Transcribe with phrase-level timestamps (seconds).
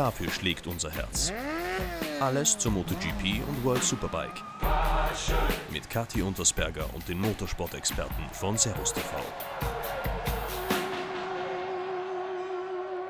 [0.00, 1.30] Dafür schlägt unser Herz.
[2.20, 4.42] Alles zur MotoGP und World Superbike.
[5.70, 9.10] Mit Kathi Untersberger und den Motorsport-Experten von Servus TV.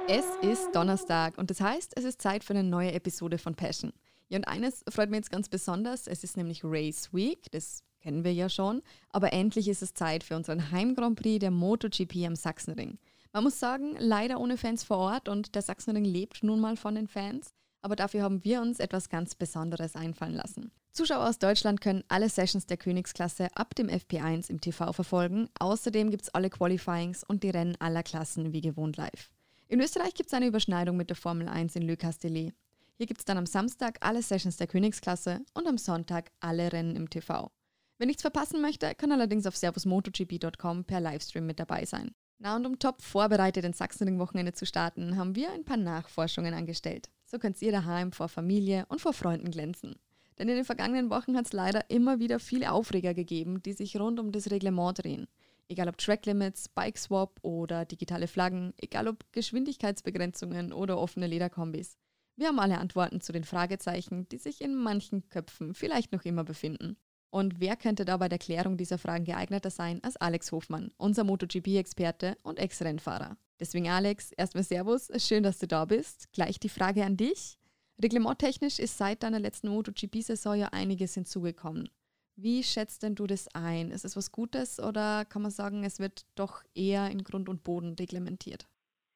[0.08, 3.92] Es ist Donnerstag und das heißt, es ist Zeit für eine neue Episode von Passion.
[4.28, 8.24] Ja, und eines freut mich jetzt ganz besonders, es ist nämlich Race Week, das kennen
[8.24, 12.26] wir ja schon, aber endlich ist es Zeit für unseren Heim Grand Prix der MotoGP
[12.26, 12.98] am Sachsenring.
[13.32, 16.96] Man muss sagen, leider ohne Fans vor Ort und der Sachsenring lebt nun mal von
[16.96, 20.72] den Fans, aber dafür haben wir uns etwas ganz Besonderes einfallen lassen.
[20.92, 25.48] Zuschauer aus Deutschland können alle Sessions der Königsklasse ab dem FP1 im TV verfolgen.
[25.60, 29.30] Außerdem gibt es alle Qualifyings und die Rennen aller Klassen wie gewohnt live.
[29.68, 32.52] In Österreich gibt es eine Überschneidung mit der Formel 1 in Le Castellet.
[32.96, 36.96] Hier gibt es dann am Samstag alle Sessions der Königsklasse und am Sonntag alle Rennen
[36.96, 37.52] im TV.
[37.98, 42.14] Wer nichts verpassen möchte, kann allerdings auf servusmotogp.com per Livestream mit dabei sein.
[42.42, 47.10] Na und um top vorbereitet ins Sachsenring-Wochenende zu starten, haben wir ein paar Nachforschungen angestellt.
[47.26, 49.96] So könnt ihr daheim vor Familie und vor Freunden glänzen.
[50.38, 54.00] Denn in den vergangenen Wochen hat es leider immer wieder viele Aufreger gegeben, die sich
[54.00, 55.28] rund um das Reglement drehen.
[55.68, 61.98] Egal ob Tracklimits, Bike-Swap oder digitale Flaggen, egal ob Geschwindigkeitsbegrenzungen oder offene Lederkombis.
[62.36, 66.42] Wir haben alle Antworten zu den Fragezeichen, die sich in manchen Köpfen vielleicht noch immer
[66.42, 66.96] befinden.
[67.30, 71.24] Und wer könnte da bei der Klärung dieser Fragen geeigneter sein als Alex Hofmann, unser
[71.24, 73.36] MotoGP-Experte und Ex-Rennfahrer?
[73.60, 76.32] Deswegen Alex, erstmal Servus, schön, dass du da bist.
[76.32, 77.56] Gleich die Frage an dich.
[78.02, 81.88] Reglementtechnisch ist seit deiner letzten MotoGP-Saison ja einiges hinzugekommen.
[82.36, 83.90] Wie schätzt denn du das ein?
[83.90, 87.62] Ist es was Gutes oder kann man sagen, es wird doch eher in Grund und
[87.62, 88.66] Boden reglementiert?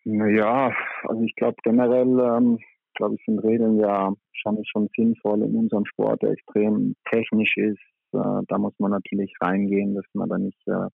[0.04, 0.70] Naja,
[1.04, 2.58] also ich glaube generell, ähm,
[2.94, 7.80] glaube ich, sind Regeln ja schon, schon sinnvoll in unserem Sport, der extrem technisch ist,
[8.22, 10.88] da muss man natürlich reingehen, dass man da nicht äh,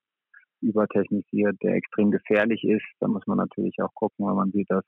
[0.60, 2.84] übertechnisiert, der extrem gefährlich ist.
[3.00, 4.84] Da muss man natürlich auch gucken, wenn man sieht, dass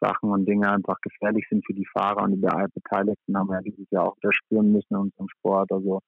[0.00, 2.40] Sachen und Dinge einfach gefährlich sind für die Fahrer und die
[2.74, 5.70] Beteiligten haben wir ja dieses Jahr auch wieder spüren müssen in unserem Sport.
[5.70, 6.00] Also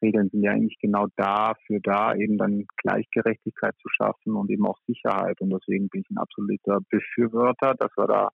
[0.00, 4.78] Regeln sind ja eigentlich genau dafür da, eben dann Gleichgerechtigkeit zu schaffen und eben auch
[4.86, 5.40] Sicherheit.
[5.40, 8.30] Und deswegen bin ich ein absoluter Befürworter, dass wir da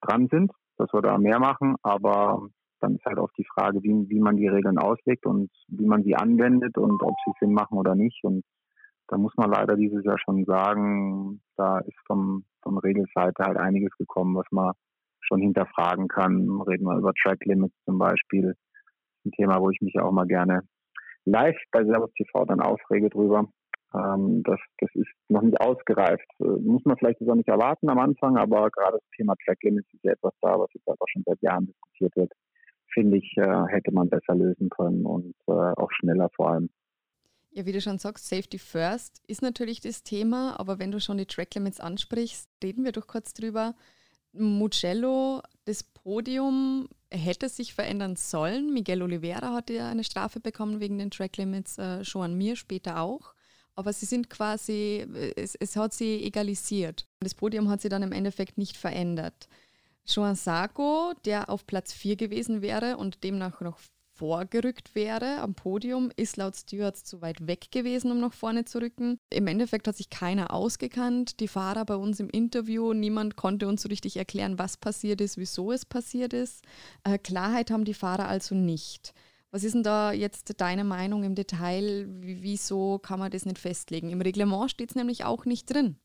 [0.00, 1.74] dran sind, dass wir da mehr machen.
[1.82, 2.48] Aber
[2.82, 6.02] dann ist halt auch die Frage, wie, wie man die Regeln auslegt und wie man
[6.02, 8.22] sie anwendet und ob sie Sinn machen oder nicht.
[8.24, 8.44] Und
[9.08, 13.96] da muss man leider dieses Jahr schon sagen, da ist vom, von Regelseite halt einiges
[13.98, 14.72] gekommen, was man
[15.20, 16.60] schon hinterfragen kann.
[16.62, 18.54] Reden wir über Track Limits zum Beispiel.
[19.24, 20.62] Ein Thema, wo ich mich auch mal gerne
[21.24, 23.48] live bei Servus TV dann aufrege drüber.
[23.94, 26.26] Ähm, das, das ist noch nicht ausgereift.
[26.40, 29.92] Äh, muss man vielleicht auch nicht erwarten am Anfang, aber gerade das Thema Track Limits
[29.92, 32.32] ist ja etwas da, was jetzt einfach schon seit Jahren diskutiert wird
[32.92, 36.70] finde ich, äh, hätte man besser lösen können und äh, auch schneller vor allem.
[37.50, 41.18] Ja, wie du schon sagst, Safety First ist natürlich das Thema, aber wenn du schon
[41.18, 43.74] die Track Limits ansprichst, reden wir doch kurz drüber.
[44.32, 48.72] Mugello, das Podium hätte sich verändern sollen.
[48.72, 53.00] Miguel Oliveira hatte ja eine Strafe bekommen wegen den Track Limits, äh, an mir später
[53.02, 53.34] auch.
[53.74, 57.06] Aber sie sind quasi, es, es hat sie egalisiert.
[57.20, 59.48] Das Podium hat sie dann im Endeffekt nicht verändert.
[60.06, 63.78] Joan Sarko, der auf Platz 4 gewesen wäre und demnach noch
[64.14, 68.78] vorgerückt wäre am Podium, ist laut Stewards zu weit weg gewesen, um nach vorne zu
[68.78, 69.18] rücken.
[69.30, 71.40] Im Endeffekt hat sich keiner ausgekannt.
[71.40, 75.38] Die Fahrer bei uns im Interview, niemand konnte uns so richtig erklären, was passiert ist,
[75.38, 76.62] wieso es passiert ist.
[77.04, 79.14] Äh, Klarheit haben die Fahrer also nicht.
[79.50, 82.06] Was ist denn da jetzt deine Meinung im Detail?
[82.08, 84.10] Wieso kann man das nicht festlegen?
[84.10, 85.96] Im Reglement steht es nämlich auch nicht drin.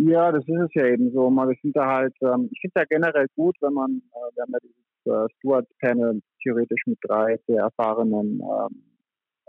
[0.00, 1.28] Ja, das ist es ja eben so.
[1.28, 4.52] Man, sind da halt, ähm, ich finde ja generell gut, wenn man, äh, wir haben
[4.52, 4.76] ja dieses
[5.06, 8.84] äh, Steward-Panel theoretisch mit drei sehr erfahrenen ähm,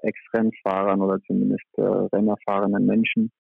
[0.02, 3.32] Ex-Rennfahrern oder zumindest äh, rennerfahrenen Menschen,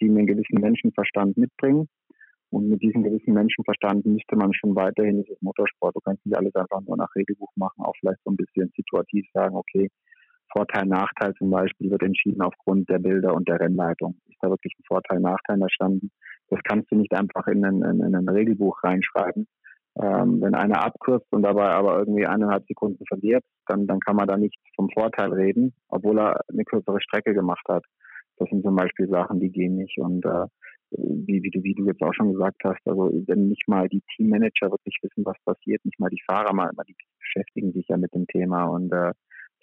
[0.00, 1.88] die einen gewissen Menschenverstand mitbringen.
[2.48, 6.54] Und mit diesem gewissen Menschenverstand müsste man schon weiterhin dieses Motorsport, du kannst nicht alles
[6.54, 9.90] einfach nur nach Regelbuch machen, auch vielleicht so ein bisschen situativ sagen, okay,
[10.50, 14.16] Vorteil, Nachteil zum Beispiel wird entschieden aufgrund der Bilder und der Rennleitung.
[14.28, 16.10] Ist da wirklich ein Vorteil, Nachteil erstanden?
[16.48, 19.46] Das kannst du nicht einfach in ein, in ein Regelbuch reinschreiben.
[20.00, 24.28] Ähm, wenn einer abkürzt und dabei aber irgendwie eineinhalb Sekunden verliert, dann, dann kann man
[24.28, 27.82] da nicht vom Vorteil reden, obwohl er eine kürzere Strecke gemacht hat.
[28.36, 29.98] Das sind zum Beispiel Sachen, die gehen nicht.
[29.98, 30.46] Und äh,
[30.90, 34.02] wie, wie, du, wie du jetzt auch schon gesagt hast, also wenn nicht mal die
[34.14, 38.14] Teammanager wirklich wissen, was passiert, nicht mal die Fahrer mal, die beschäftigen sich ja mit
[38.14, 39.12] dem Thema und äh,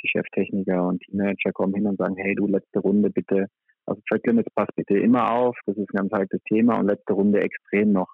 [0.01, 3.47] die Cheftechniker und Teammanager kommen hin und sagen, hey du, letzte Runde bitte
[3.85, 7.13] also Track Limits passt bitte immer auf, das ist ein ganz heikles Thema und letzte
[7.13, 8.11] Runde extrem noch.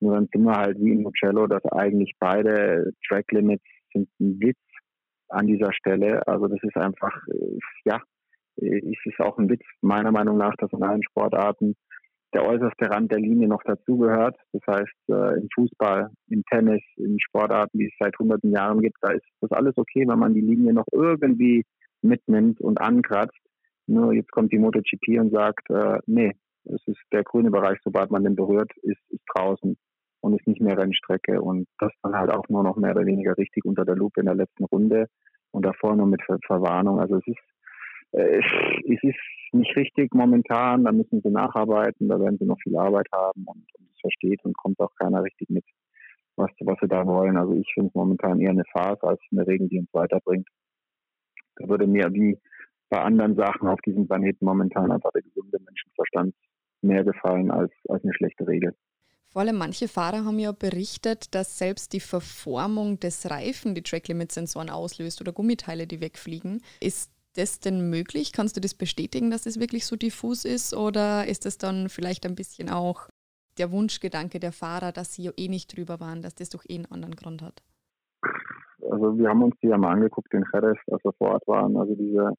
[0.00, 4.40] Nur dann sind wir halt wie in Mugello, dass eigentlich beide Track Limits sind ein
[4.40, 4.58] Witz
[5.28, 6.26] an dieser Stelle.
[6.26, 7.14] Also das ist einfach,
[7.84, 8.00] ja,
[8.56, 11.76] es ist auch ein Witz meiner Meinung nach, dass in allen Sportarten
[12.32, 14.36] der äußerste Rand der Linie noch dazugehört.
[14.52, 18.96] Das heißt, äh, im Fußball, im Tennis, in Sportarten, die es seit hunderten Jahren gibt,
[19.00, 21.64] da ist das alles okay, wenn man die Linie noch irgendwie
[22.02, 23.38] mitnimmt und ankratzt.
[23.90, 26.32] Nur jetzt kommt die MotoGP und sagt, äh, nee,
[26.64, 29.76] es ist der grüne Bereich, sobald man den berührt, ist, ist draußen
[30.20, 31.42] und ist nicht mehr Rennstrecke.
[31.42, 34.26] Und das dann halt auch nur noch mehr oder weniger richtig unter der Lupe in
[34.26, 35.08] der letzten Runde
[35.50, 37.00] und davor nur mit Ver Verwarnung.
[37.00, 39.18] Also es ist, äh, es ist
[39.52, 43.64] nicht richtig momentan, da müssen sie nacharbeiten, da werden sie noch viel Arbeit haben und,
[43.92, 45.64] es versteht und kommt auch keiner richtig mit,
[46.36, 47.36] was, was sie da wollen.
[47.36, 50.46] Also ich finde es momentan eher eine Phase als eine Regel, die uns weiterbringt.
[51.56, 52.38] Da würde mir wie
[52.90, 56.34] bei anderen Sachen auf diesem Planeten momentan einfach der gesunde Menschenverstand
[56.82, 58.74] mehr gefallen als, als eine schlechte Regel.
[59.28, 64.70] Vor allem manche Fahrer haben ja berichtet, dass selbst die Verformung des Reifen die Track-Limit-Sensoren
[64.70, 66.62] auslöst oder Gummiteile, die wegfliegen.
[66.80, 68.32] Ist das denn möglich?
[68.32, 70.74] Kannst du das bestätigen, dass es wirklich so diffus ist?
[70.74, 73.08] Oder ist das dann vielleicht ein bisschen auch
[73.56, 76.74] der Wunschgedanke der Fahrer, dass sie ja eh nicht drüber waren, dass das doch eh
[76.74, 77.62] einen anderen Grund hat?
[78.90, 81.76] Also wir haben uns die ja mal angeguckt in Jerez, als wir vor Ort waren.
[81.76, 82.32] Also diese,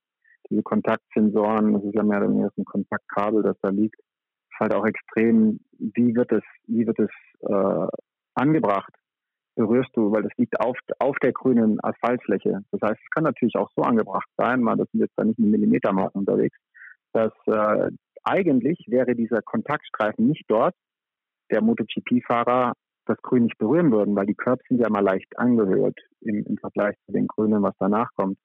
[0.51, 3.95] diese Kontaktsensoren, das ist ja mehr oder weniger ein Kontaktkabel, das da liegt
[4.59, 7.09] halt auch extrem, wie wird es, wie wird es
[7.41, 7.87] äh,
[8.35, 8.93] angebracht,
[9.55, 12.61] berührst du, weil das liegt auf, auf der grünen Asphaltfläche.
[12.71, 15.39] Das heißt, es kann natürlich auch so angebracht sein, mal, das sind jetzt da nicht
[15.39, 16.57] in Millimetermaßen unterwegs,
[17.13, 17.91] dass äh,
[18.23, 20.75] eigentlich wäre dieser Kontaktstreifen nicht dort,
[21.49, 22.73] der MotoGP-Fahrer
[23.07, 26.57] das Grün nicht berühren würden, weil die Curbs sind ja mal leicht angehört im, im
[26.57, 28.37] Vergleich zu den Grünen, was danach kommt.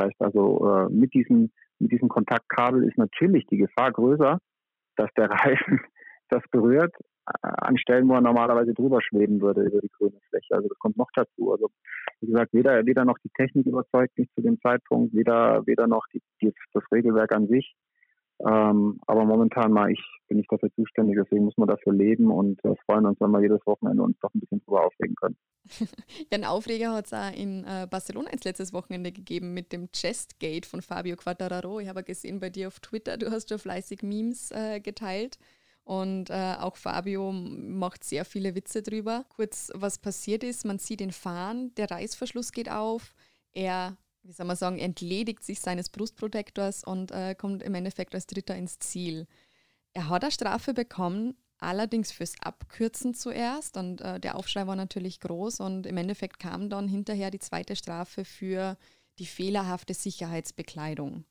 [0.00, 4.38] Das heißt also, äh, mit, diesem, mit diesem Kontaktkabel ist natürlich die Gefahr größer,
[4.96, 5.80] dass der Reifen
[6.28, 6.94] das berührt,
[7.26, 10.54] äh, an Stellen, wo er normalerweise drüber schweben würde über die grüne Fläche.
[10.54, 11.52] Also das kommt noch dazu.
[11.52, 11.70] Also
[12.20, 16.06] wie gesagt, weder, weder noch die Technik überzeugt mich zu dem Zeitpunkt, weder, weder noch
[16.14, 17.74] die, die, das Regelwerk an sich.
[18.46, 22.64] Ähm, aber momentan mal ich, bin ich dafür zuständig, deswegen muss man dafür leben und
[22.64, 25.36] äh, freuen uns, wenn wir jedes Wochenende uns doch ein bisschen drüber aufregen können.
[25.80, 25.86] ja,
[26.30, 30.64] einen Aufreger hat es auch in äh, Barcelona ins letztes Wochenende gegeben mit dem Chestgate
[30.64, 31.80] von Fabio Quattararo.
[31.80, 35.38] Ich habe gesehen bei dir auf Twitter, du hast ja fleißig Memes äh, geteilt.
[35.84, 39.24] Und äh, auch Fabio macht sehr viele Witze drüber.
[39.28, 43.14] Kurz, was passiert ist, man sieht ihn fahren, der Reißverschluss geht auf,
[43.52, 48.26] er wie soll man sagen, entledigt sich seines Brustprotektors und äh, kommt im Endeffekt als
[48.26, 49.26] Dritter ins Ziel.
[49.92, 55.20] Er hat eine Strafe bekommen, allerdings fürs Abkürzen zuerst und äh, der Aufschrei war natürlich
[55.20, 58.76] groß und im Endeffekt kam dann hinterher die zweite Strafe für
[59.18, 61.24] die fehlerhafte Sicherheitsbekleidung.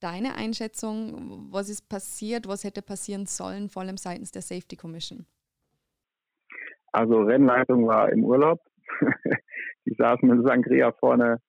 [0.00, 5.26] Deine Einschätzung, was ist passiert, was hätte passieren sollen, vor allem seitens der Safety Commission?
[6.92, 8.60] Also Rennleitung war im Urlaub.
[9.86, 11.40] Die saßen in Sangria vorne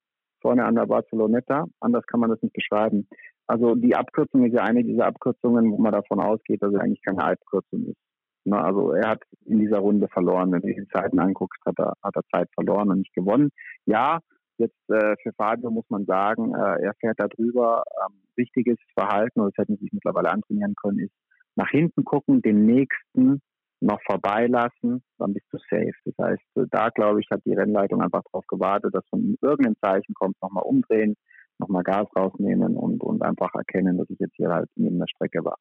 [0.41, 1.65] vorne an der Barceloneta.
[1.79, 3.07] Anders kann man das nicht beschreiben.
[3.47, 7.01] Also die Abkürzung ist ja eine dieser Abkürzungen, wo man davon ausgeht, dass es eigentlich
[7.03, 7.97] keine Abkürzung ist.
[8.43, 10.51] Ne, also er hat in dieser Runde verloren.
[10.51, 13.49] Wenn du die Zeiten anguckst, hat er, hat er Zeit verloren und nicht gewonnen.
[13.85, 14.19] Ja,
[14.57, 17.83] jetzt äh, für Fabio muss man sagen, äh, er fährt da drüber.
[18.03, 21.13] Ähm, wichtiges Verhalten, und das hätten sie sich mittlerweile antrainieren können, ist
[21.55, 23.41] nach hinten gucken, den nächsten
[23.81, 25.91] noch vorbeilassen, dann bist du safe.
[26.05, 29.75] Das heißt, da glaube ich, hat die Rennleitung einfach darauf gewartet, dass von ihm irgendein
[29.81, 31.15] Zeichen kommt, nochmal umdrehen,
[31.57, 35.43] nochmal Gas rausnehmen und, und einfach erkennen, dass ich jetzt hier halt neben der Strecke
[35.43, 35.57] war.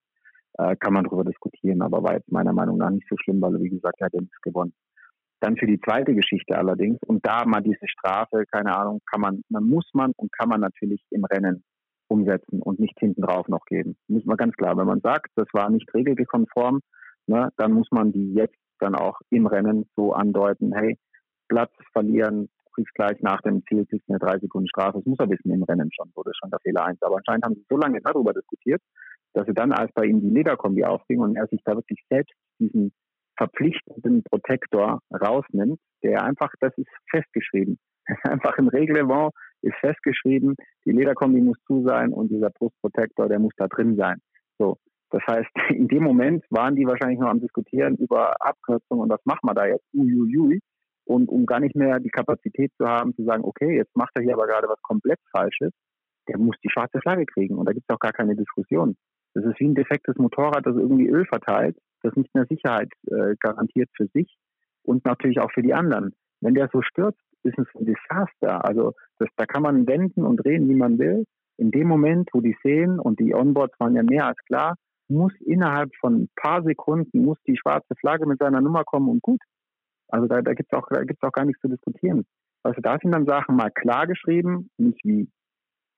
[0.59, 3.61] Äh, kann man darüber diskutieren, aber war jetzt meiner Meinung nach nicht so schlimm, weil,
[3.61, 4.75] wie gesagt, er hat ja nichts gewonnen.
[5.41, 9.43] Dann für die zweite Geschichte allerdings, und da mal diese Strafe, keine Ahnung, kann man,
[9.49, 11.65] man muss man und kann man natürlich im Rennen
[12.09, 13.97] umsetzen und nicht hinten drauf noch geben.
[14.09, 16.81] Muss man ganz klar, wenn man sagt, das war nicht regelkonform,
[17.31, 20.99] ne, dann muss man die jetzt dann auch im Rennen so andeuten, hey,
[21.49, 24.99] Platz verlieren, kriegst gleich nach dem Ziel, kriegst eine drei Sekunden Strafe.
[24.99, 27.03] Das muss er wissen im Rennen schon, wurde schon der Fehler eins.
[27.03, 28.81] Aber anscheinend haben sie so lange darüber diskutiert,
[29.35, 32.35] dass sie dann, als bei ihm die Lederkombi aufging und er sich da wirklich selbst
[32.59, 32.93] diesen
[33.37, 37.79] verpflichtenden Protektor rausnimmt, der einfach, das ist festgeschrieben.
[38.25, 39.33] einfach im Reglement
[39.63, 44.21] ist festgeschrieben, die Lederkombi muss zu sein und dieser Brustprotektor, der muss da drin sein.
[44.59, 44.79] So.
[45.11, 49.25] Das heißt, in dem Moment waren die wahrscheinlich noch am Diskutieren über Abkürzungen und was
[49.25, 49.85] machen wir da jetzt?
[49.95, 50.61] Uiuiui.
[51.05, 54.23] Und um gar nicht mehr die Kapazität zu haben, zu sagen, okay, jetzt macht er
[54.23, 55.73] hier aber gerade was komplett Falsches,
[56.29, 57.57] der muss die schwarze Flagge kriegen.
[57.57, 58.97] Und da gibt es auch gar keine Diskussion.
[59.35, 63.35] Das ist wie ein defektes Motorrad, das irgendwie Öl verteilt, das nicht mehr Sicherheit äh,
[63.41, 64.37] garantiert für sich
[64.83, 66.15] und natürlich auch für die anderen.
[66.41, 68.65] Wenn der so stürzt, ist es ein Desaster.
[68.65, 71.25] Also das, da kann man wenden und drehen, wie man will.
[71.57, 74.77] In dem Moment, wo die sehen, und die Onboards waren ja mehr als klar,
[75.11, 79.23] muss innerhalb von ein paar Sekunden muss die schwarze Flagge mit seiner Nummer kommen und
[79.23, 79.41] gut.
[80.09, 82.25] Also da, da gibt es auch, auch gar nichts zu diskutieren.
[82.63, 85.29] Also da sind dann Sachen mal klar geschrieben, nicht wie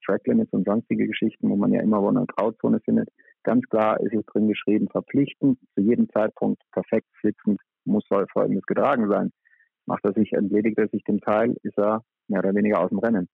[0.05, 3.09] Track Limits und sonstige Geschichten, wo man ja immer wo eine Grauzone findet.
[3.45, 9.09] Ganz klar ist es drin geschrieben, verpflichtend, zu jedem Zeitpunkt perfekt sitzend muss folgendes getragen
[9.09, 9.33] sein.
[9.87, 12.99] Macht er sich, entledigt er sich dem Teil, ist er mehr oder weniger aus dem
[12.99, 13.29] Rennen.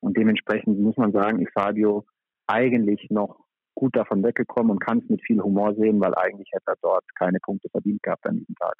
[0.00, 2.04] Und dementsprechend muss man sagen, ist Fabio
[2.46, 3.47] eigentlich noch
[3.78, 7.04] gut davon weggekommen und kann es mit viel Humor sehen, weil eigentlich hätte er dort
[7.14, 8.74] keine Punkte verdient gehabt an diesem Tag.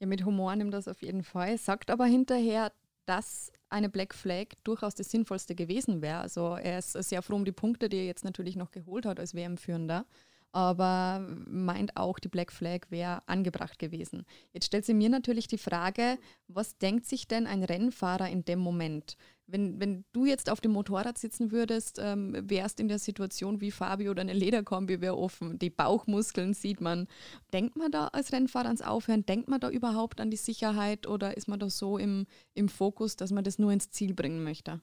[0.00, 1.56] Ja, mit Humor nimmt das auf jeden Fall.
[1.56, 2.72] Sagt aber hinterher,
[3.06, 6.18] dass eine Black Flag durchaus das Sinnvollste gewesen wäre.
[6.18, 9.20] Also er ist sehr froh um die Punkte, die er jetzt natürlich noch geholt hat
[9.20, 10.04] als WM-Führender
[10.52, 14.24] aber meint auch, die Black Flag wäre angebracht gewesen.
[14.52, 18.58] Jetzt stellt sie mir natürlich die Frage, was denkt sich denn ein Rennfahrer in dem
[18.58, 19.16] Moment?
[19.46, 23.72] Wenn, wenn du jetzt auf dem Motorrad sitzen würdest, ähm, wärst in der Situation wie
[23.72, 27.08] Fabio oder eine Lederkombi wäre offen, die Bauchmuskeln sieht man.
[27.52, 29.26] Denkt man da als Rennfahrer ans Aufhören?
[29.26, 33.16] Denkt man da überhaupt an die Sicherheit oder ist man da so im, im Fokus,
[33.16, 34.80] dass man das nur ins Ziel bringen möchte?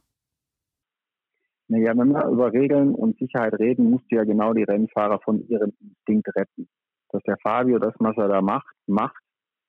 [1.69, 5.45] Naja, wenn wir über Regeln und Sicherheit reden, musst du ja genau die Rennfahrer von
[5.47, 6.67] ihrem Instinkt retten.
[7.09, 9.21] Dass der Fabio das, was er da macht, macht,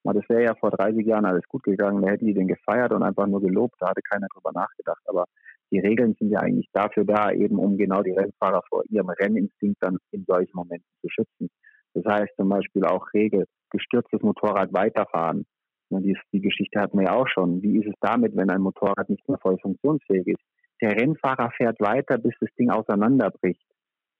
[0.04, 3.02] das wäre ja vor 30 Jahren alles gut gegangen, da hätten die den gefeiert und
[3.02, 5.02] einfach nur gelobt, da hatte keiner drüber nachgedacht.
[5.06, 5.24] Aber
[5.70, 9.76] die Regeln sind ja eigentlich dafür da, eben um genau die Rennfahrer vor ihrem Renninstinkt
[9.80, 11.50] dann in solchen Momenten zu schützen.
[11.94, 15.44] Das heißt zum Beispiel auch Regel, gestürztes Motorrad weiterfahren.
[15.90, 17.62] Die, die Geschichte hatten wir ja auch schon.
[17.62, 20.42] Wie ist es damit, wenn ein Motorrad nicht mehr voll funktionsfähig ist?
[20.80, 23.66] Der Rennfahrer fährt weiter, bis das Ding auseinanderbricht.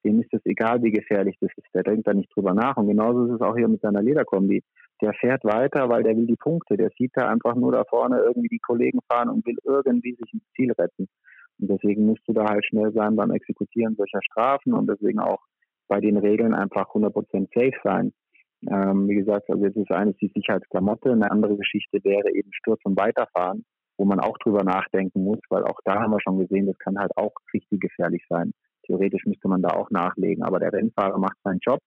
[0.05, 1.75] Dem ist es egal, wie gefährlich das ist.
[1.75, 2.77] Der denkt da nicht drüber nach.
[2.77, 4.63] Und genauso ist es auch hier mit seiner Lederkombi.
[5.03, 6.77] Der fährt weiter, weil der will die Punkte.
[6.77, 10.33] Der sieht da einfach nur da vorne irgendwie die Kollegen fahren und will irgendwie sich
[10.33, 11.09] ins Ziel retten.
[11.61, 15.41] Und deswegen musst du da halt schnell sein beim Exekutieren solcher Strafen und deswegen auch
[15.89, 18.13] bei den Regeln einfach 100% safe sein.
[18.69, 21.13] Ähm, wie gesagt, also jetzt ist eines die Sicherheitsklamotte.
[21.13, 23.65] Eine andere Geschichte wäre eben Sturz und Weiterfahren
[23.99, 26.99] wo man auch drüber nachdenken muss, weil auch da haben wir schon gesehen, das kann
[26.99, 28.53] halt auch richtig gefährlich sein.
[28.87, 31.81] Theoretisch müsste man da auch nachlegen, aber der Rennfahrer macht seinen Job.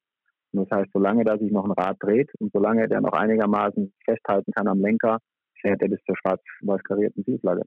[0.51, 3.93] Und das heißt, solange da sich noch ein Rad dreht und solange der noch einigermaßen
[4.03, 5.19] festhalten kann am Lenker,
[5.61, 7.63] fährt er bis zur schwarz-weiß karierten Zielflagge.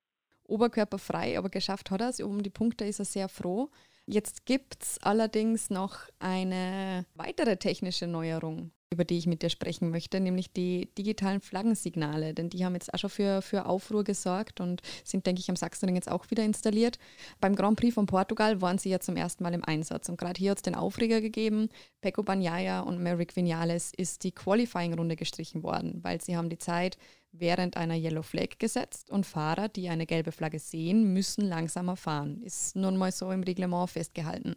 [0.47, 2.21] Oberkörperfrei, aber geschafft hat er es.
[2.21, 3.71] Um die Punkte ist er sehr froh.
[4.07, 9.91] Jetzt gibt es allerdings noch eine weitere technische Neuerung über die ich mit dir sprechen
[9.91, 12.33] möchte, nämlich die digitalen Flaggensignale.
[12.33, 15.57] Denn die haben jetzt auch schon für, für Aufruhr gesorgt und sind, denke ich, am
[15.57, 16.99] Sachsenring jetzt auch wieder installiert.
[17.41, 20.09] Beim Grand Prix von Portugal waren sie ja zum ersten Mal im Einsatz.
[20.09, 21.69] Und gerade hier hat es den Aufreger gegeben.
[22.01, 26.97] Pecco Bagnaia und Merrick Vinales ist die Qualifying-Runde gestrichen worden, weil sie haben die Zeit
[27.39, 32.43] während einer Yellow Flag gesetzt und Fahrer, die eine gelbe Flagge sehen, müssen langsamer fahren.
[32.43, 34.55] Ist nun mal so im Reglement festgehalten.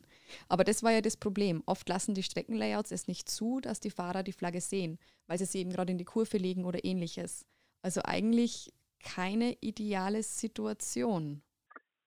[0.47, 1.63] Aber das war ja das Problem.
[1.65, 5.45] Oft lassen die Streckenlayouts es nicht zu, dass die Fahrer die Flagge sehen, weil sie
[5.45, 7.45] sie eben gerade in die Kurve legen oder ähnliches.
[7.81, 8.71] Also eigentlich
[9.03, 11.41] keine ideale Situation.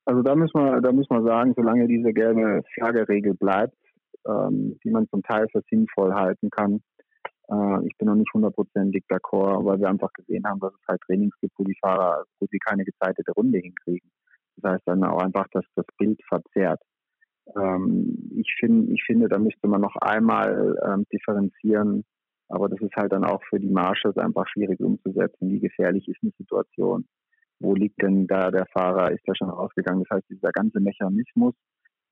[0.04, 3.76] Also da müssen wir, da müssen wir sagen, solange diese gelbe Flagge-Regel bleibt,
[4.26, 6.82] ähm, die man zum Teil für sinnvoll halten kann,
[7.50, 11.00] äh, ich bin noch nicht hundertprozentig d'accord, weil wir einfach gesehen haben, dass es halt
[11.02, 14.10] Trainings gibt, wo die Fahrer gut wie keine gezeitete Runde hinkriegen.
[14.56, 16.80] Das heißt dann auch einfach, dass das Bild verzerrt.
[17.56, 22.04] Ähm, ich, find, ich finde, da müsste man noch einmal ähm, differenzieren,
[22.48, 25.50] aber das ist halt dann auch für die Marshals einfach schwierig umzusetzen.
[25.50, 27.06] Wie gefährlich ist eine Situation?
[27.58, 29.10] Wo liegt denn da der Fahrer?
[29.10, 30.04] Ist er schon rausgegangen?
[30.04, 31.54] Das heißt, dieser ganze Mechanismus,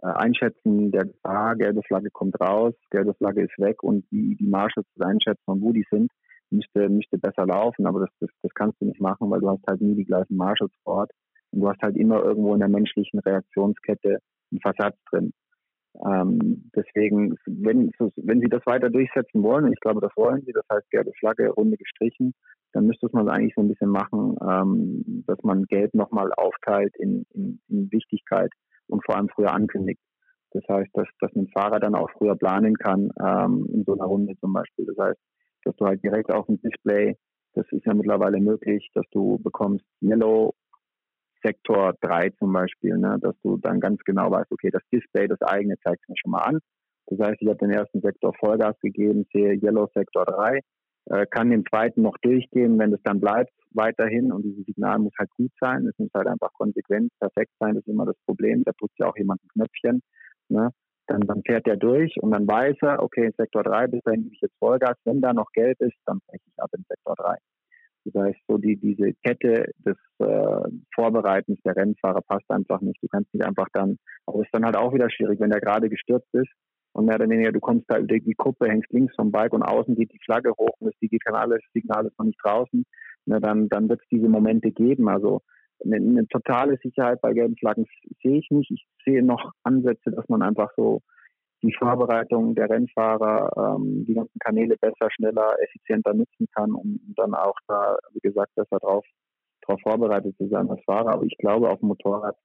[0.00, 4.87] Einschätzen der Gefahr, gelbe Flagge kommt raus, gelbe Flagge ist weg und die, die Marshals
[5.00, 6.11] einschätzen, von wo die sind,
[6.50, 9.67] müsste, müsste besser laufen, aber das, das, das kannst du nicht machen, weil du hast
[9.67, 11.11] halt nie die gleichen Marshals vor Ort.
[11.50, 14.19] Und du hast halt immer irgendwo in der menschlichen Reaktionskette
[14.50, 15.33] einen Versatz drin.
[16.07, 20.52] Ähm, deswegen, wenn, wenn Sie das weiter durchsetzen wollen, und ich glaube, das wollen Sie,
[20.52, 22.35] das heißt gelbe Flagge, Runde gestrichen,
[22.73, 27.25] dann müsste man eigentlich so ein bisschen machen, ähm, dass man Gelb nochmal aufteilt in,
[27.33, 28.50] in, in Wichtigkeit
[28.88, 30.00] und vor allem früher ankündigt.
[30.52, 34.07] Das heißt, dass, dass ein Fahrer dann auch früher planen kann, ähm, in so einer
[34.07, 34.87] Runde zum Beispiel.
[34.87, 35.18] Das heißt,
[35.64, 37.16] dass du halt direkt auf dem Display,
[37.54, 40.54] das ist ja mittlerweile möglich, dass du bekommst Yellow
[41.42, 45.40] Sektor 3 zum Beispiel, ne, dass du dann ganz genau weißt, okay, das Display, das
[45.42, 46.59] eigene zeigt mir schon mal an.
[47.07, 50.61] Das heißt, ich habe den ersten Sektor Vollgas gegeben, sehe Yellow Sektor 3,
[51.07, 54.32] äh, kann den zweiten noch durchgehen, wenn es dann bleibt, weiterhin.
[54.32, 55.87] Und dieses Signal muss halt gut sein.
[55.87, 57.75] Es muss halt einfach konsequent, perfekt sein.
[57.75, 58.62] Das ist immer das Problem.
[58.64, 60.02] Da drückt ja auch jemand ein Knöpfchen.
[60.48, 60.70] Ne?
[61.06, 64.25] Dann, dann fährt der durch und dann weiß er, okay, in Sektor 3, bis dahin
[64.25, 64.96] gebe ich jetzt Vollgas.
[65.04, 67.37] Wenn da noch gelb ist, dann breche ich ab in Sektor 3.
[68.04, 73.02] Das heißt, so die, diese Kette des äh, Vorbereitens der Rennfahrer passt einfach nicht.
[73.02, 75.60] Du kannst nicht einfach dann, aber es ist dann halt auch wieder schwierig, wenn der
[75.60, 76.50] gerade gestürzt ist
[76.92, 79.62] und mehr oder weniger, du kommst da über die Kuppe, hängst links vom Bike und
[79.62, 82.84] außen geht die Flagge hoch und das digitale Signal ist noch nicht draußen,
[83.28, 85.08] na, dann, dann wird es diese Momente geben.
[85.08, 85.42] Also
[85.85, 87.87] eine, eine, totale Sicherheit bei gelben Flaggen
[88.23, 88.70] sehe ich nicht.
[88.70, 91.02] Ich sehe noch Ansätze, dass man einfach so
[91.62, 97.35] die Vorbereitung der Rennfahrer, ähm, die ganzen Kanäle besser, schneller, effizienter nutzen kann, um dann
[97.35, 99.04] auch da, wie gesagt, besser drauf,
[99.62, 101.12] drauf vorbereitet zu sein als Fahrer.
[101.12, 102.37] Aber ich glaube, auf dem Motorrad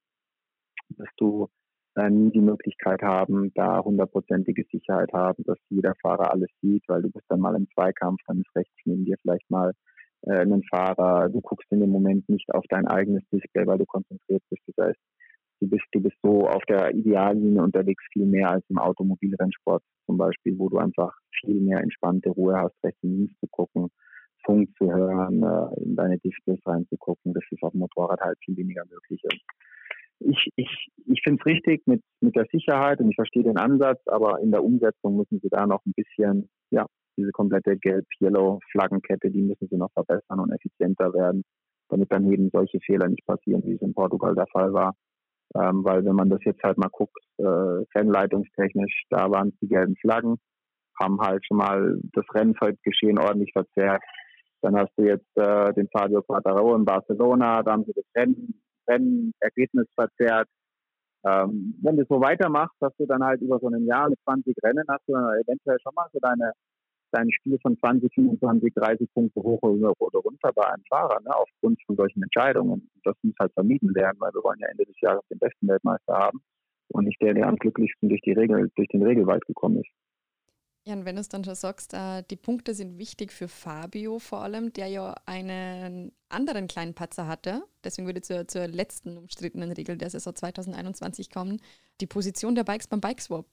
[0.90, 1.48] dass du
[1.96, 7.02] äh, nie die Möglichkeit haben, da hundertprozentige Sicherheit haben, dass jeder Fahrer alles sieht, weil
[7.02, 9.72] du bist dann mal im Zweikampf, dann ist rechts neben dir vielleicht mal
[10.26, 13.86] äh, ein Fahrer, du guckst in dem Moment nicht auf dein eigenes Display, weil du
[13.86, 14.62] konzentriert bist.
[14.66, 15.00] Das heißt,
[15.60, 20.18] du bist, du bist so auf der Ideallinie unterwegs viel mehr als im Automobilrennsport zum
[20.18, 23.88] Beispiel, wo du einfach viel mehr entspannte Ruhe hast, rechts und links zu gucken,
[24.44, 27.32] Funk zu hören, äh, in deine Displays reinzugucken.
[27.32, 29.22] Das ist auf dem Motorrad halt viel weniger möglich.
[30.20, 34.00] Ich, ich, ich finde es richtig mit, mit der Sicherheit und ich verstehe den Ansatz,
[34.06, 36.86] aber in der Umsetzung müssen sie da noch ein bisschen, ja,
[37.16, 41.44] diese komplette Gelb-Yellow-Flaggenkette, die müssen sie noch verbessern und effizienter werden,
[41.88, 44.94] damit dann eben solche Fehler nicht passieren, wie es in Portugal der Fall war.
[45.56, 49.68] Ähm, weil wenn man das jetzt halt mal guckt, äh, rennleitungstechnisch, da waren es die
[49.68, 50.36] gelben Flaggen,
[51.00, 54.02] haben halt schon mal das Rennfeldgeschehen ordentlich verzerrt.
[54.62, 58.60] Dann hast du jetzt äh, den Fabio Quattararo in Barcelona, da haben sie das Rennen,
[58.88, 60.48] Rennergebnis verzerrt.
[61.26, 64.56] Ähm, wenn du so weitermachst, hast du dann halt über so ein Jahr mit 20
[64.62, 66.52] Rennen, hast du dann eventuell schon mal so deine
[67.14, 71.80] dein Spiel von 20, 25, 30 Punkte hoch oder runter bei einem Fahrer, ne, aufgrund
[71.86, 72.90] von solchen Entscheidungen.
[73.04, 76.14] Das muss halt vermieden werden, weil wir wollen ja Ende des Jahres den besten Weltmeister
[76.14, 76.40] haben
[76.88, 79.90] und nicht der, der am glücklichsten durch, die Regel, durch den Regelwald gekommen ist.
[80.86, 84.18] Ja, und wenn du es dann schon sagst, äh, die Punkte sind wichtig für Fabio
[84.18, 87.62] vor allem, der ja einen anderen kleinen Patzer hatte.
[87.82, 91.62] Deswegen würde zur, zur letzten umstrittenen Regel der Saison 2021 kommen,
[92.02, 93.46] die Position der Bikes beim Bikeswap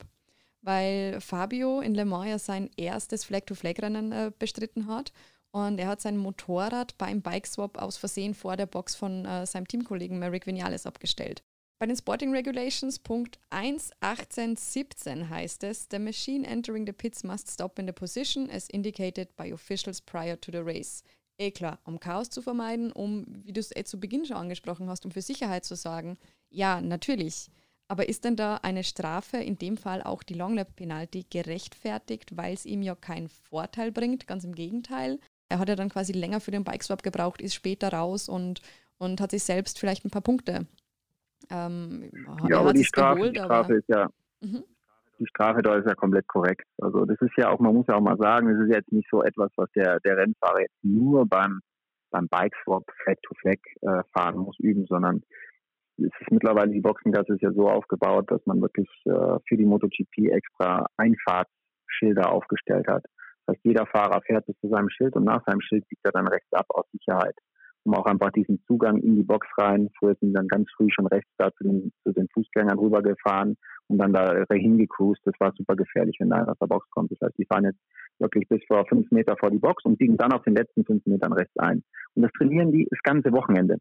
[0.61, 5.11] weil Fabio in Le Mans ja sein erstes Flag-to-Flag-Rennen äh, bestritten hat.
[5.51, 9.67] Und er hat sein Motorrad beim Bikeswap aus Versehen vor der Box von äh, seinem
[9.67, 11.43] Teamkollegen Merrick Vinales abgestellt.
[11.81, 17.79] Bei den Sporting Regulations Punkt 1.18.17 heißt es, The machine entering the pits must stop
[17.79, 21.03] in the position as indicated by officials prior to the race.
[21.39, 24.87] Eh klar, um Chaos zu vermeiden, um, wie du es eh zu Beginn schon angesprochen
[24.89, 26.19] hast, um für Sicherheit zu sorgen.
[26.51, 27.49] Ja, natürlich.
[27.91, 32.65] Aber ist denn da eine Strafe, in dem Fall auch die Longlap-Penalty, gerechtfertigt, weil es
[32.65, 34.27] ihm ja keinen Vorteil bringt?
[34.27, 35.19] Ganz im Gegenteil.
[35.49, 38.61] Er hat ja dann quasi länger für den Bikeswap gebraucht, ist später raus und,
[38.97, 40.67] und hat sich selbst vielleicht ein paar Punkte.
[41.49, 42.09] Ähm,
[42.47, 44.07] ja, aber die Strafe, geholt, die Strafe ist ja.
[44.39, 44.63] Mhm.
[45.19, 46.65] Die Strafe da ist ja komplett korrekt.
[46.81, 49.09] Also das ist ja auch, man muss ja auch mal sagen, das ist jetzt nicht
[49.11, 51.59] so etwas, was der, der Rennfahrer jetzt nur beim,
[52.09, 55.23] beim Bikeswap Flag-to-Flag äh, fahren muss, üben, sondern
[55.97, 59.65] es ist mittlerweile, die Boxengasse ist ja so aufgebaut, dass man wirklich äh, für die
[59.65, 63.03] MotoGP extra Einfahrtsschilder aufgestellt hat.
[63.45, 66.11] Das heißt, jeder Fahrer fährt bis zu seinem Schild und nach seinem Schild biegt er
[66.11, 67.35] dann rechts ab aus Sicherheit.
[67.83, 69.89] Um auch einfach diesen Zugang in die Box rein.
[69.97, 73.97] Früher sind dann ganz früh schon rechts da zu den, zu den Fußgängern rübergefahren und
[73.97, 75.21] dann da hingecruised.
[75.25, 77.11] Das war super gefährlich, wenn da einer aus der Box kommt.
[77.11, 77.79] Das heißt, die fahren jetzt
[78.19, 81.03] wirklich bis vor fünf Meter vor die Box und biegen dann auf den letzten fünf
[81.07, 81.83] Metern rechts ein.
[82.13, 83.77] Und das trainieren die das ganze Wochenende.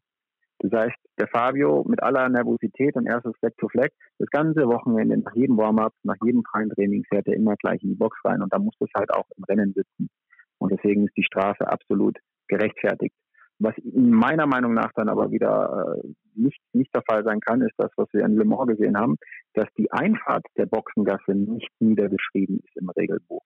[0.63, 5.17] Das heißt, der Fabio mit aller Nervosität und erstes Fleck to Fleck, das ganze Wochenende
[5.17, 8.43] nach jedem Warm-up, nach jedem freien Training fährt er immer gleich in die Box rein
[8.43, 10.11] und da muss das halt auch im Rennen sitzen.
[10.59, 12.19] Und deswegen ist die Strafe absolut
[12.49, 13.15] gerechtfertigt.
[13.59, 17.75] Was meiner Meinung nach dann aber wieder äh, nicht, nicht der Fall sein kann, ist
[17.79, 19.17] das, was wir in Le Mans gesehen haben,
[19.55, 23.43] dass die Einfahrt der Boxengasse nicht niedergeschrieben ist im Regelbuch.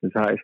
[0.00, 0.42] Das heißt,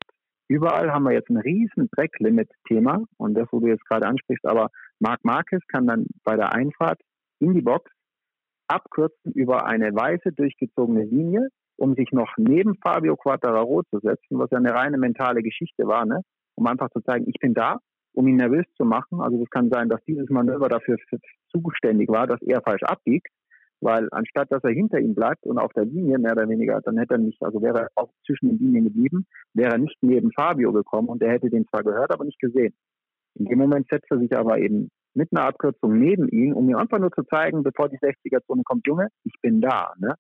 [0.49, 4.71] Überall haben wir jetzt ein riesen Drecklimit-Thema und das, wo du jetzt gerade ansprichst, aber
[4.99, 7.01] Marc Marquez kann dann bei der Einfahrt
[7.39, 7.91] in die Box
[8.67, 14.51] abkürzen über eine weiße durchgezogene Linie, um sich noch neben Fabio Quattararo zu setzen, was
[14.51, 16.23] ja eine reine mentale Geschichte war, ne?
[16.55, 17.79] um einfach zu zeigen, ich bin da,
[18.15, 19.21] um ihn nervös zu machen.
[19.21, 20.97] Also es kann sein, dass dieses Manöver dafür
[21.51, 23.29] zuständig war, dass er falsch abbiegt
[23.81, 26.99] weil anstatt dass er hinter ihm bleibt und auf der Linie mehr oder weniger, dann
[26.99, 30.33] hätte er nicht, also wäre er auch zwischen den Linien geblieben, wäre er nicht neben
[30.33, 32.75] Fabio gekommen und der hätte den zwar gehört, aber nicht gesehen.
[33.35, 36.77] In dem Moment setzt er sich aber eben mit einer Abkürzung neben ihn, um ihm
[36.77, 40.15] einfach nur zu zeigen, bevor die 60er-Zone kommt, Junge, ich bin da, ne?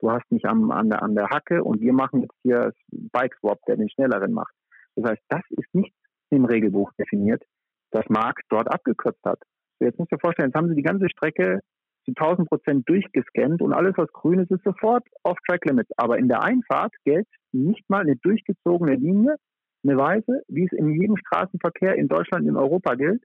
[0.00, 3.34] Du hast mich am, an, der, an der Hacke und wir machen jetzt hier Bike
[3.38, 4.52] Swap, der den schnelleren macht.
[4.96, 5.94] Das heißt, das ist nicht
[6.30, 7.42] im Regelbuch definiert,
[7.90, 9.40] dass Marc dort abgekürzt hat.
[9.80, 11.60] Jetzt musst du dir vorstellen, jetzt haben sie die ganze Strecke
[12.04, 15.90] zu 1000 Prozent durchgescannt und alles, was grün ist, ist sofort auf Track Limits.
[15.96, 19.36] Aber in der Einfahrt gilt nicht mal eine durchgezogene Linie,
[19.84, 23.22] eine Weise, wie es in jedem Straßenverkehr in Deutschland, in Europa gilt.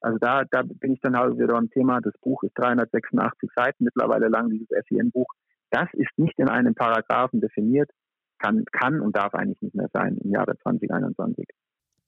[0.00, 3.84] Also da, da bin ich dann halt wieder am Thema, das Buch ist 386 Seiten
[3.84, 5.28] mittlerweile lang, dieses FIN-Buch.
[5.70, 7.88] Das ist nicht in einem Paragraphen definiert,
[8.38, 11.46] kann, kann und darf eigentlich nicht mehr sein im Jahre 2021.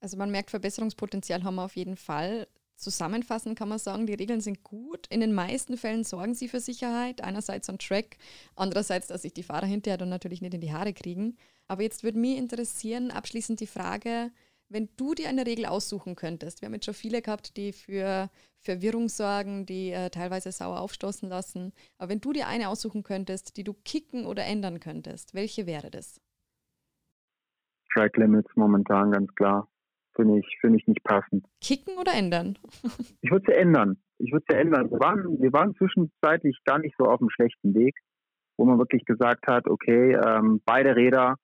[0.01, 2.47] Also man merkt, Verbesserungspotenzial haben wir auf jeden Fall.
[2.77, 5.07] Zusammenfassend kann man sagen, die Regeln sind gut.
[5.09, 7.23] In den meisten Fällen sorgen sie für Sicherheit.
[7.23, 8.17] Einerseits on Track,
[8.57, 11.37] andererseits, dass sich die Fahrer hinterher dann natürlich nicht in die Haare kriegen.
[11.69, 14.31] Aber jetzt würde mich interessieren, abschließend die Frage,
[14.69, 18.31] wenn du dir eine Regel aussuchen könntest, wir haben jetzt schon viele gehabt, die für
[18.61, 23.57] Verwirrung sorgen, die äh, teilweise sauer aufstoßen lassen, aber wenn du dir eine aussuchen könntest,
[23.57, 26.21] die du kicken oder ändern könntest, welche wäre das?
[27.93, 29.69] Track Limits momentan ganz klar.
[30.17, 31.45] Finde ich, finde ich nicht passend.
[31.61, 32.57] Kicken oder ändern?
[33.21, 33.97] ich würde sie ändern.
[34.19, 34.91] Ich würde sie ändern.
[34.91, 37.97] Wir waren, wir waren zwischenzeitlich gar nicht so auf einem schlechten Weg,
[38.57, 41.37] wo man wirklich gesagt hat, okay, ähm, beide Räder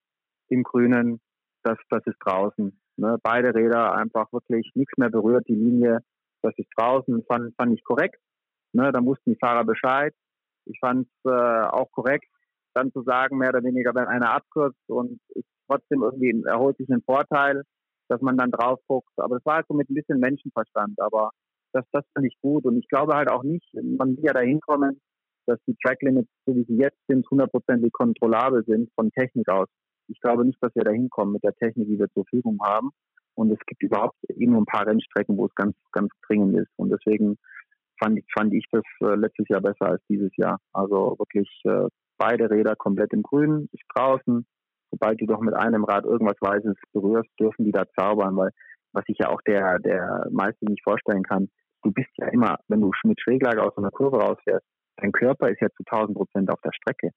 [0.48, 1.20] im Grünen,
[1.64, 2.80] das, das ist draußen.
[2.96, 3.18] Ne?
[3.22, 5.98] Beide Räder einfach wirklich nichts mehr berührt, die Linie,
[6.42, 8.20] das ist draußen, fand, fand ich korrekt.
[8.72, 8.92] Ne?
[8.92, 10.14] Da wussten die Fahrer Bescheid.
[10.66, 12.26] Ich fand es äh, auch korrekt,
[12.74, 16.88] dann zu sagen, mehr oder weniger, wenn einer abkürzt und ist trotzdem irgendwie erholt sich
[16.90, 17.64] einen Vorteil,
[18.10, 19.12] dass man dann drauf guckt.
[19.16, 21.00] Aber es war halt so mit ein bisschen Menschenverstand.
[21.00, 21.30] Aber
[21.72, 22.64] das, das finde ich gut.
[22.64, 25.00] Und ich glaube halt auch nicht, man will ja dahin kommen,
[25.46, 29.68] dass die Tracklimits, so wie sie jetzt sind, hundertprozentig kontrollabel sind von Technik aus.
[30.08, 32.90] Ich glaube nicht, dass wir dahin kommen mit der Technik, die wir zur Verfügung haben.
[33.34, 36.70] Und es gibt überhaupt eh nur ein paar Rennstrecken, wo es ganz, ganz dringend ist.
[36.76, 37.36] Und deswegen
[38.02, 40.58] fand ich, fand ich das äh, letztes Jahr besser als dieses Jahr.
[40.72, 41.86] Also wirklich äh,
[42.18, 44.44] beide Räder komplett im Grün, ist draußen,
[44.90, 48.50] sobald du doch mit einem Rad irgendwas Weißes berührst, dürfen die da zaubern, weil
[48.92, 51.48] was ich ja auch der, der meiste nicht vorstellen kann,
[51.82, 55.60] du bist ja immer, wenn du mit Schräglage aus einer Kurve rausfährst, dein Körper ist
[55.60, 57.10] ja zu 1000 Prozent auf der Strecke.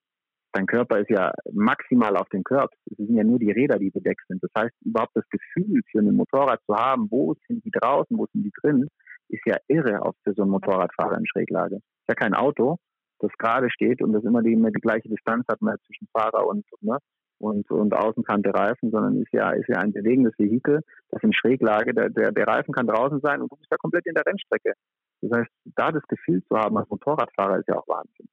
[0.52, 2.72] Dein Körper ist ja maximal auf den Körper.
[2.88, 4.40] Es sind ja nur die Räder, die bedeckt sind.
[4.40, 8.26] Das heißt, überhaupt das Gefühl für ein Motorrad zu haben, wo sind die draußen, wo
[8.32, 8.88] sind die drin,
[9.28, 11.76] ist ja irre auch für so einen Motorradfahrer in Schräglage.
[11.76, 12.76] Ist ja kein Auto,
[13.18, 16.46] das gerade steht und das immer die, immer die gleiche Distanz hat man zwischen Fahrer
[16.46, 16.98] und, ne,
[17.38, 21.94] und, und Außenkante Reifen, sondern ist ja, ist ja ein bewegendes Vehikel, das in Schräglage,
[21.94, 24.74] der, der, der Reifen kann draußen sein und du bist ja komplett in der Rennstrecke.
[25.20, 28.28] Das heißt, da das Gefühl zu haben als Motorradfahrer ist ja auch Wahnsinn.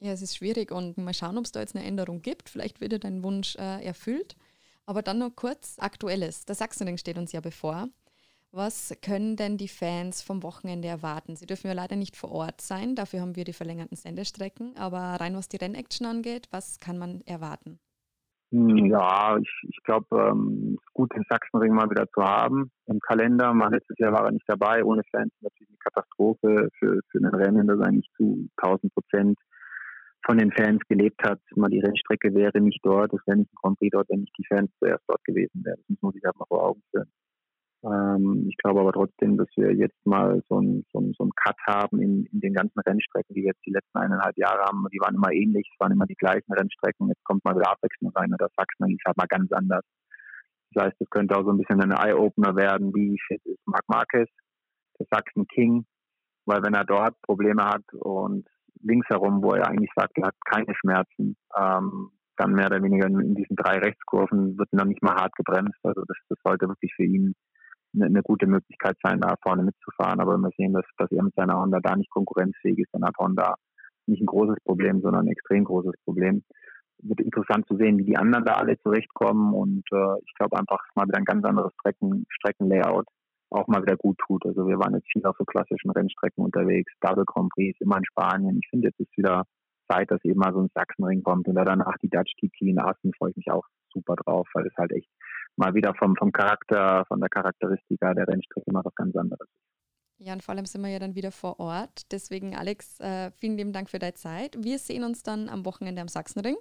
[0.00, 2.48] Ja, es ist schwierig und mal schauen, ob es da jetzt eine Änderung gibt.
[2.48, 4.36] Vielleicht wird ja dein Wunsch äh, erfüllt.
[4.86, 6.44] Aber dann noch kurz Aktuelles.
[6.44, 7.88] Der Sachsenring steht uns ja bevor.
[8.50, 11.34] Was können denn die Fans vom Wochenende erwarten?
[11.34, 14.76] Sie dürfen ja leider nicht vor Ort sein, dafür haben wir die verlängerten Sendestrecken.
[14.76, 17.80] Aber rein was die Rennaction angeht, was kann man erwarten?
[18.54, 23.52] Hm, ja, ich, ich glaube, ähm, gut, den Sachsenring mal wieder zu haben im Kalender.
[23.52, 24.84] Mal letztes Jahr war er nicht dabei.
[24.84, 29.38] Ohne Fans natürlich eine Katastrophe für, für ein Rennen, das eigentlich zu 1000 Prozent
[30.24, 31.40] von den Fans gelebt hat.
[31.56, 34.38] Mal die Rennstrecke wäre nicht dort, es wäre nicht ein Grand Prix dort, wenn nicht
[34.38, 35.78] die Fans zuerst dort gewesen wären.
[35.78, 37.10] Das muss man sich halt mal vor Augen führen.
[37.84, 41.56] Ähm, ich glaube aber trotzdem, dass wir jetzt mal so einen so so ein Cut
[41.66, 44.86] haben in, in den ganzen Rennstrecken, die wir jetzt die letzten eineinhalb Jahre haben.
[44.92, 47.08] Die waren immer ähnlich, es waren immer die gleichen Rennstrecken.
[47.08, 49.84] Jetzt kommt mal wieder Abwechslung rein oder Sachsen ist halt mal ganz anders.
[50.72, 53.84] Das heißt, es könnte auch so ein bisschen ein Eye-Opener werden, wie fit ist Marc
[53.88, 54.30] Marquez,
[54.98, 55.84] der Sachsen King,
[56.46, 58.48] weil wenn er dort Probleme hat und
[58.82, 63.06] links herum, wo er eigentlich sagt, er hat keine Schmerzen, ähm, dann mehr oder weniger
[63.06, 65.78] in diesen drei Rechtskurven wird noch nicht mal hart gebremst.
[65.84, 67.34] Also das, das sollte wirklich für ihn
[67.94, 70.20] eine, eine, gute Möglichkeit sein, da vorne mitzufahren.
[70.20, 73.04] Aber wenn wir sehen, dass, dass er mit seiner Honda da nicht konkurrenzfähig ist, dann
[73.04, 73.56] hat Honda
[74.06, 76.42] nicht ein großes Problem, sondern ein extrem großes Problem.
[77.02, 80.80] Wird interessant zu sehen, wie die anderen da alle zurechtkommen und äh, ich glaube einfach
[80.94, 83.06] mal wieder ein ganz anderes Strecken, Streckenlayout
[83.50, 84.44] auch mal wieder gut tut.
[84.46, 88.04] Also wir waren jetzt viel auf so klassischen Rennstrecken unterwegs, Double Grand Prix, immer in
[88.04, 88.58] Spanien.
[88.60, 89.44] Ich finde, jetzt ist wieder
[89.90, 92.78] Zeit, dass eben mal so ein Sachsenring kommt und da danach die Dutch TT in
[92.78, 95.08] Assen freue ich mich auch super drauf, weil es halt echt
[95.56, 99.48] mal wieder vom, vom Charakter, von der Charakteristika der Rennstrecke mal was ganz anderes.
[100.18, 102.12] Ja, und vor allem sind wir ja dann wieder vor Ort.
[102.12, 104.56] Deswegen, Alex, äh, vielen lieben Dank für deine Zeit.
[104.58, 106.56] Wir sehen uns dann am Wochenende am Sachsenring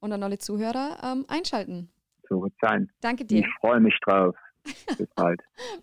[0.00, 1.90] und an alle Zuhörer ähm, einschalten.
[2.28, 2.90] So wird sein.
[3.00, 3.40] Danke dir.
[3.40, 4.36] Ich freue mich drauf.
[4.98, 5.40] Bis bald.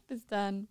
[0.08, 0.68] Bis dann.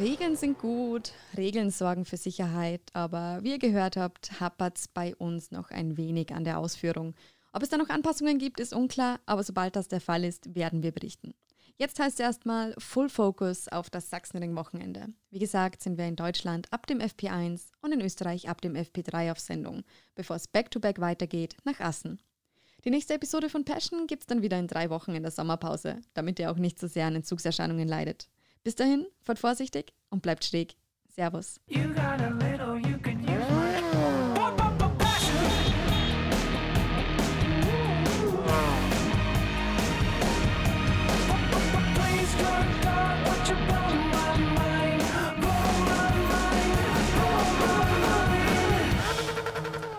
[0.00, 5.14] Regeln sind gut, Regeln sorgen für Sicherheit, aber wie ihr gehört habt, hapert es bei
[5.14, 7.14] uns noch ein wenig an der Ausführung.
[7.52, 10.82] Ob es da noch Anpassungen gibt, ist unklar, aber sobald das der Fall ist, werden
[10.82, 11.34] wir berichten.
[11.76, 15.08] Jetzt heißt es erstmal Full Focus auf das Sachsenring-Wochenende.
[15.28, 19.32] Wie gesagt, sind wir in Deutschland ab dem FP1 und in Österreich ab dem FP3
[19.32, 19.82] auf Sendung,
[20.14, 22.22] bevor es back-to-back weitergeht nach Assen.
[22.86, 26.00] Die nächste Episode von Passion gibt es dann wieder in drei Wochen in der Sommerpause,
[26.14, 28.30] damit ihr auch nicht so sehr an Entzugserscheinungen leidet.
[28.62, 30.76] Bis dahin, fahrt vorsichtig und bleibt schräg.
[31.08, 31.60] Servus.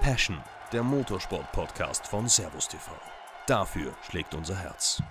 [0.02, 2.92] Passion, der Motorsport-Podcast von Servus TV.
[3.48, 5.02] Dafür schlägt unser Herz.